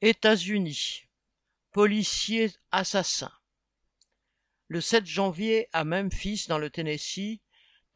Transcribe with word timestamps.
États-Unis. 0.00 1.08
Policier 1.72 2.52
assassin. 2.70 3.32
Le 4.68 4.80
7 4.80 5.04
janvier, 5.04 5.66
à 5.72 5.82
Memphis, 5.82 6.44
dans 6.46 6.58
le 6.58 6.70
Tennessee, 6.70 7.40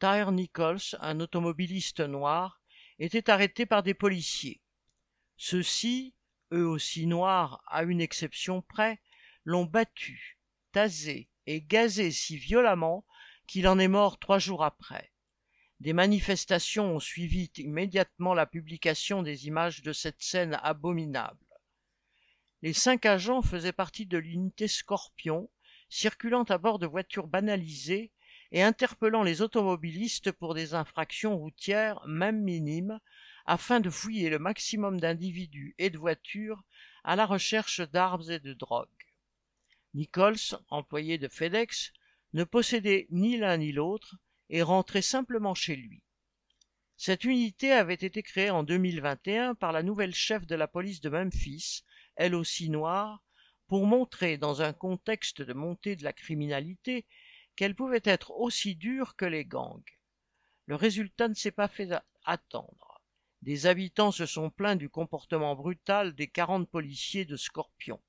Tyre 0.01 0.33
Nichols, 0.33 0.97
un 0.99 1.21
automobiliste 1.21 2.01
noir, 2.01 2.61
était 2.99 3.29
arrêté 3.29 3.65
par 3.65 3.83
des 3.83 3.93
policiers. 3.93 4.59
Ceux-ci, 5.37 6.13
eux 6.51 6.67
aussi 6.67 7.07
noirs 7.07 7.63
à 7.67 7.83
une 7.83 8.01
exception 8.01 8.61
près, 8.61 8.99
l'ont 9.45 9.63
battu, 9.63 10.37
tasé 10.73 11.29
et 11.45 11.61
gazé 11.61 12.11
si 12.11 12.35
violemment 12.35 13.05
qu'il 13.47 13.65
en 13.65 13.79
est 13.79 13.87
mort 13.87 14.19
trois 14.19 14.39
jours 14.39 14.65
après. 14.65 15.13
Des 15.79 15.93
manifestations 15.93 16.97
ont 16.97 16.99
suivi 16.99 17.49
immédiatement 17.55 18.33
la 18.33 18.45
publication 18.45 19.23
des 19.23 19.47
images 19.47 19.83
de 19.83 19.93
cette 19.93 20.21
scène 20.21 20.59
abominable. 20.63 21.37
Les 22.63 22.71
cinq 22.71 23.05
agents 23.05 23.41
faisaient 23.41 23.73
partie 23.73 24.05
de 24.05 24.17
l'unité 24.17 24.69
Scorpion, 24.69 25.49
circulant 25.89 26.43
à 26.43 26.57
bord 26.57 26.79
de 26.79 26.87
voitures 26.87 27.27
banalisées 27.27 28.13
et 28.53 28.63
interpellant 28.63 29.21
les 29.21 29.41
automobilistes 29.41 30.31
pour 30.31 30.53
des 30.53 30.73
infractions 30.73 31.37
routières, 31.37 32.01
même 32.07 32.41
minimes, 32.41 33.01
afin 33.45 33.81
de 33.81 33.89
fouiller 33.89 34.29
le 34.29 34.39
maximum 34.39 35.01
d'individus 35.01 35.75
et 35.77 35.89
de 35.89 35.97
voitures 35.97 36.63
à 37.03 37.17
la 37.17 37.25
recherche 37.25 37.81
d'armes 37.81 38.31
et 38.31 38.39
de 38.39 38.53
drogue. 38.53 38.87
Nichols, 39.93 40.57
employé 40.69 41.17
de 41.17 41.27
FedEx, 41.27 41.91
ne 42.31 42.45
possédait 42.45 43.07
ni 43.09 43.35
l'un 43.35 43.57
ni 43.57 43.73
l'autre 43.73 44.15
et 44.49 44.61
rentrait 44.61 45.01
simplement 45.01 45.53
chez 45.53 45.75
lui. 45.75 46.01
Cette 46.95 47.25
unité 47.25 47.73
avait 47.73 47.93
été 47.95 48.23
créée 48.23 48.51
en 48.51 48.63
2021 48.63 49.55
par 49.55 49.73
la 49.73 49.83
nouvelle 49.83 50.15
chef 50.15 50.45
de 50.47 50.55
la 50.55 50.69
police 50.69 51.01
de 51.01 51.09
Memphis, 51.09 51.83
elle 52.15 52.35
aussi 52.35 52.69
noire, 52.69 53.23
pour 53.67 53.85
montrer, 53.87 54.37
dans 54.37 54.61
un 54.61 54.73
contexte 54.73 55.41
de 55.41 55.53
montée 55.53 55.95
de 55.95 56.03
la 56.03 56.13
criminalité, 56.13 57.05
qu'elle 57.55 57.75
pouvait 57.75 58.01
être 58.03 58.31
aussi 58.31 58.75
dure 58.75 59.15
que 59.15 59.25
les 59.25 59.45
gangs. 59.45 59.83
Le 60.65 60.75
résultat 60.75 61.27
ne 61.27 61.33
s'est 61.33 61.51
pas 61.51 61.67
fait 61.67 61.89
attendre. 62.25 63.01
Des 63.41 63.65
habitants 63.65 64.11
se 64.11 64.25
sont 64.25 64.49
plaints 64.49 64.75
du 64.75 64.89
comportement 64.89 65.55
brutal 65.55 66.13
des 66.15 66.27
quarante 66.27 66.69
policiers 66.69 67.25
de 67.25 67.35
Scorpion. 67.35 68.01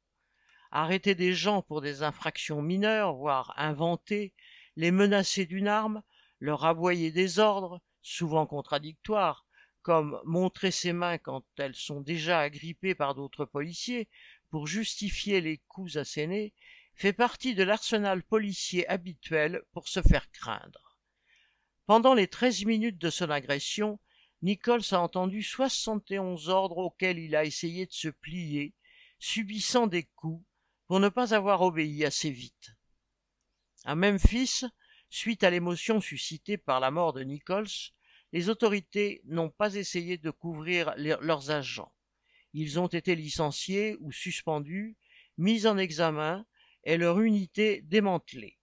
Arrêter 0.70 1.14
des 1.14 1.34
gens 1.34 1.62
pour 1.62 1.80
des 1.80 2.02
infractions 2.02 2.62
mineures, 2.62 3.14
voire 3.14 3.52
inventées, 3.56 4.32
les 4.76 4.90
menacer 4.90 5.46
d'une 5.46 5.68
arme, 5.68 6.02
leur 6.40 6.64
aboyer 6.64 7.10
des 7.10 7.38
ordres, 7.38 7.80
souvent 8.02 8.46
contradictoires, 8.46 9.46
comme 9.84 10.18
montrer 10.24 10.70
ses 10.70 10.94
mains 10.94 11.18
quand 11.18 11.44
elles 11.58 11.74
sont 11.74 12.00
déjà 12.00 12.40
agrippées 12.40 12.94
par 12.94 13.14
d'autres 13.14 13.44
policiers 13.44 14.08
pour 14.48 14.66
justifier 14.66 15.42
les 15.42 15.58
coups 15.68 15.98
assénés, 15.98 16.54
fait 16.94 17.12
partie 17.12 17.54
de 17.54 17.64
l'arsenal 17.64 18.22
policier 18.22 18.88
habituel 18.88 19.62
pour 19.72 19.88
se 19.88 20.00
faire 20.00 20.30
craindre. 20.32 20.96
Pendant 21.84 22.14
les 22.14 22.28
treize 22.28 22.64
minutes 22.64 22.96
de 22.96 23.10
son 23.10 23.28
agression, 23.28 24.00
Nichols 24.40 24.92
a 24.92 25.00
entendu 25.00 25.42
soixante 25.42 26.10
et 26.10 26.18
onze 26.18 26.48
ordres 26.48 26.78
auxquels 26.78 27.18
il 27.18 27.36
a 27.36 27.44
essayé 27.44 27.84
de 27.84 27.92
se 27.92 28.08
plier, 28.08 28.72
subissant 29.18 29.86
des 29.86 30.04
coups, 30.16 30.42
pour 30.86 30.98
ne 30.98 31.10
pas 31.10 31.34
avoir 31.34 31.60
obéi 31.60 32.06
assez 32.06 32.30
vite. 32.30 32.74
À 33.84 33.94
Memphis, 33.94 34.64
suite 35.10 35.44
à 35.44 35.50
l'émotion 35.50 36.00
suscitée 36.00 36.56
par 36.56 36.80
la 36.80 36.90
mort 36.90 37.12
de 37.12 37.22
Nichols, 37.22 37.92
les 38.34 38.48
autorités 38.48 39.22
n'ont 39.26 39.48
pas 39.48 39.76
essayé 39.76 40.18
de 40.18 40.32
couvrir 40.32 40.92
leurs 40.96 41.52
agents. 41.52 41.92
Ils 42.52 42.80
ont 42.80 42.88
été 42.88 43.14
licenciés 43.14 43.96
ou 44.00 44.10
suspendus, 44.10 44.96
mis 45.38 45.68
en 45.68 45.78
examen 45.78 46.44
et 46.82 46.96
leur 46.96 47.20
unité 47.20 47.82
démantelée. 47.82 48.58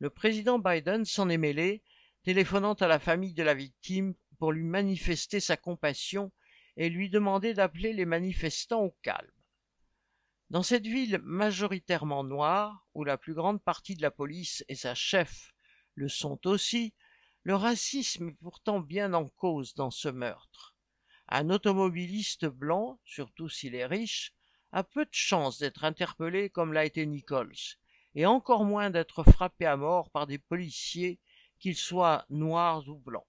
Le 0.00 0.10
président 0.10 0.58
Biden 0.58 1.06
s'en 1.06 1.30
est 1.30 1.38
mêlé, 1.38 1.82
téléphonant 2.24 2.74
à 2.74 2.86
la 2.86 2.98
famille 2.98 3.32
de 3.32 3.42
la 3.42 3.54
victime 3.54 4.14
pour 4.38 4.52
lui 4.52 4.64
manifester 4.64 5.40
sa 5.40 5.56
compassion 5.56 6.30
et 6.76 6.90
lui 6.90 7.08
demander 7.08 7.54
d'appeler 7.54 7.94
les 7.94 8.04
manifestants 8.04 8.82
au 8.82 8.94
calme. 9.00 9.30
Dans 10.50 10.62
cette 10.62 10.86
ville 10.86 11.20
majoritairement 11.22 12.22
noire, 12.22 12.86
où 12.92 13.02
la 13.02 13.16
plus 13.16 13.32
grande 13.32 13.62
partie 13.62 13.94
de 13.94 14.02
la 14.02 14.10
police 14.10 14.62
et 14.68 14.74
sa 14.74 14.94
chef 14.94 15.54
le 15.94 16.08
sont 16.10 16.46
aussi, 16.46 16.92
le 17.44 17.54
racisme 17.54 18.30
est 18.30 18.38
pourtant 18.40 18.80
bien 18.80 19.12
en 19.12 19.28
cause 19.28 19.74
dans 19.74 19.90
ce 19.90 20.08
meurtre. 20.08 20.74
Un 21.28 21.50
automobiliste 21.50 22.46
blanc, 22.46 22.98
surtout 23.04 23.50
s'il 23.50 23.74
est 23.74 23.84
riche, 23.84 24.34
a 24.72 24.82
peu 24.82 25.04
de 25.04 25.12
chance 25.12 25.58
d'être 25.58 25.84
interpellé 25.84 26.48
comme 26.48 26.72
l'a 26.72 26.86
été 26.86 27.04
Nichols, 27.04 27.76
et 28.14 28.24
encore 28.24 28.64
moins 28.64 28.88
d'être 28.88 29.24
frappé 29.24 29.66
à 29.66 29.76
mort 29.76 30.10
par 30.10 30.26
des 30.26 30.38
policiers, 30.38 31.20
qu'ils 31.58 31.76
soient 31.76 32.24
noirs 32.30 32.88
ou 32.88 32.96
blancs. 32.96 33.26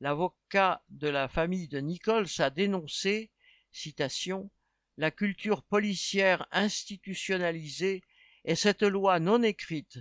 L'avocat 0.00 0.82
de 0.88 1.08
la 1.08 1.28
famille 1.28 1.68
de 1.68 1.78
Nichols 1.78 2.26
a 2.38 2.48
dénoncé, 2.48 3.30
citation, 3.70 4.50
la 4.96 5.10
culture 5.10 5.62
policière 5.62 6.46
institutionnalisée 6.52 8.02
et 8.44 8.56
cette 8.56 8.82
loi 8.82 9.20
non 9.20 9.42
écrite 9.42 9.98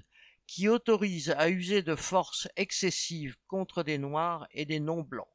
qui 0.51 0.67
autorise 0.67 1.29
à 1.37 1.49
user 1.49 1.81
de 1.81 1.95
force 1.95 2.49
excessive 2.57 3.37
contre 3.47 3.83
des 3.83 3.97
noirs 3.97 4.49
et 4.51 4.65
des 4.65 4.81
non-blancs. 4.81 5.31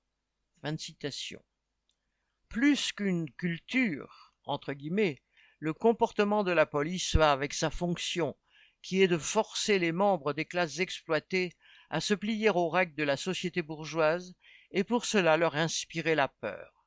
Plus 2.50 2.92
qu'une 2.92 3.30
culture, 3.30 4.34
entre 4.44 4.74
guillemets, 4.74 5.22
le 5.58 5.72
comportement 5.72 6.44
de 6.44 6.52
la 6.52 6.66
police 6.66 7.16
va 7.16 7.32
avec 7.32 7.54
sa 7.54 7.70
fonction, 7.70 8.36
qui 8.82 9.00
est 9.00 9.08
de 9.08 9.16
forcer 9.16 9.78
les 9.78 9.90
membres 9.90 10.34
des 10.34 10.44
classes 10.44 10.80
exploitées 10.80 11.54
à 11.88 12.02
se 12.02 12.12
plier 12.12 12.50
aux 12.50 12.68
règles 12.68 12.94
de 12.94 13.04
la 13.04 13.16
société 13.16 13.62
bourgeoise 13.62 14.34
et 14.70 14.84
pour 14.84 15.06
cela 15.06 15.38
leur 15.38 15.56
inspirer 15.56 16.14
la 16.14 16.28
peur. 16.28 16.84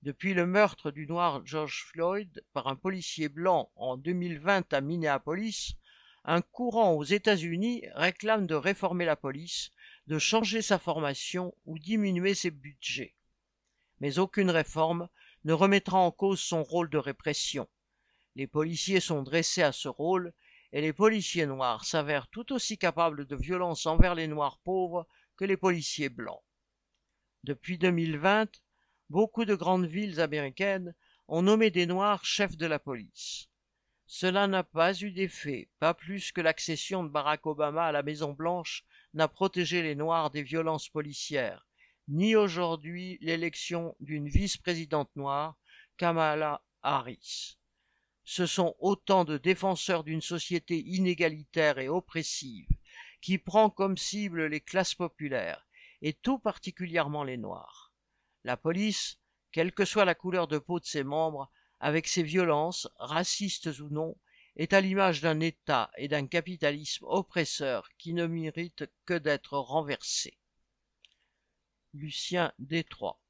Depuis 0.00 0.32
le 0.32 0.46
meurtre 0.46 0.90
du 0.90 1.06
noir 1.06 1.44
George 1.44 1.84
Floyd 1.92 2.42
par 2.54 2.66
un 2.68 2.76
policier 2.76 3.28
blanc 3.28 3.70
en 3.76 3.98
2020 3.98 4.72
à 4.72 4.80
Minneapolis, 4.80 5.76
un 6.24 6.42
courant 6.42 6.92
aux 6.92 7.04
États-Unis 7.04 7.84
réclame 7.94 8.46
de 8.46 8.54
réformer 8.54 9.04
la 9.04 9.16
police, 9.16 9.70
de 10.06 10.18
changer 10.18 10.62
sa 10.62 10.78
formation 10.78 11.54
ou 11.66 11.78
diminuer 11.78 12.34
ses 12.34 12.50
budgets. 12.50 13.14
Mais 14.00 14.18
aucune 14.18 14.50
réforme 14.50 15.08
ne 15.44 15.52
remettra 15.52 15.98
en 15.98 16.10
cause 16.10 16.40
son 16.40 16.62
rôle 16.62 16.90
de 16.90 16.98
répression. 16.98 17.68
Les 18.36 18.46
policiers 18.46 19.00
sont 19.00 19.22
dressés 19.22 19.62
à 19.62 19.72
ce 19.72 19.88
rôle 19.88 20.32
et 20.72 20.80
les 20.80 20.92
policiers 20.92 21.46
noirs 21.46 21.84
s'avèrent 21.84 22.28
tout 22.28 22.52
aussi 22.52 22.78
capables 22.78 23.26
de 23.26 23.36
violence 23.36 23.86
envers 23.86 24.14
les 24.14 24.28
noirs 24.28 24.58
pauvres 24.58 25.06
que 25.36 25.44
les 25.44 25.56
policiers 25.56 26.08
blancs. 26.08 26.42
Depuis 27.44 27.78
2020, 27.78 28.60
beaucoup 29.08 29.44
de 29.44 29.54
grandes 29.54 29.86
villes 29.86 30.20
américaines 30.20 30.94
ont 31.28 31.42
nommé 31.42 31.70
des 31.70 31.86
noirs 31.86 32.24
chefs 32.24 32.56
de 32.56 32.66
la 32.66 32.78
police. 32.78 33.48
Cela 34.10 34.46
n'a 34.46 34.64
pas 34.64 34.94
eu 35.02 35.12
d'effet, 35.12 35.68
pas 35.80 35.92
plus 35.92 36.32
que 36.32 36.40
l'accession 36.40 37.04
de 37.04 37.10
Barack 37.10 37.44
Obama 37.44 37.84
à 37.84 37.92
la 37.92 38.02
Maison 38.02 38.32
Blanche 38.32 38.86
n'a 39.12 39.28
protégé 39.28 39.82
les 39.82 39.94
Noirs 39.94 40.30
des 40.30 40.42
violences 40.42 40.88
policières, 40.88 41.68
ni 42.08 42.34
aujourd'hui 42.34 43.18
l'élection 43.20 43.94
d'une 44.00 44.26
vice-présidente 44.26 45.14
noire, 45.14 45.58
Kamala 45.98 46.62
Harris. 46.82 47.58
Ce 48.24 48.46
sont 48.46 48.74
autant 48.78 49.26
de 49.26 49.36
défenseurs 49.36 50.04
d'une 50.04 50.22
société 50.22 50.78
inégalitaire 50.78 51.78
et 51.78 51.90
oppressive, 51.90 52.68
qui 53.20 53.36
prend 53.36 53.68
comme 53.68 53.98
cible 53.98 54.46
les 54.46 54.62
classes 54.62 54.94
populaires, 54.94 55.66
et 56.00 56.14
tout 56.14 56.38
particulièrement 56.38 57.24
les 57.24 57.36
Noirs. 57.36 57.92
La 58.42 58.56
police, 58.56 59.18
quelle 59.52 59.72
que 59.72 59.84
soit 59.84 60.06
la 60.06 60.14
couleur 60.14 60.48
de 60.48 60.56
peau 60.56 60.80
de 60.80 60.86
ses 60.86 61.04
membres, 61.04 61.50
avec 61.80 62.08
ses 62.08 62.22
violences, 62.22 62.88
racistes 62.96 63.78
ou 63.80 63.88
non, 63.90 64.16
est 64.56 64.72
à 64.72 64.80
l'image 64.80 65.20
d'un 65.20 65.40
État 65.40 65.90
et 65.96 66.08
d'un 66.08 66.26
capitalisme 66.26 67.04
oppresseur 67.08 67.88
qui 67.96 68.12
ne 68.12 68.26
mérite 68.26 68.84
que 69.06 69.14
d'être 69.14 69.56
renversé. 69.56 70.36
Lucien 71.94 72.52
Détroit 72.58 73.20